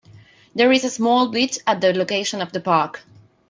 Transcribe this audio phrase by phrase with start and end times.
[0.55, 3.03] There is a small beach at the location of the park.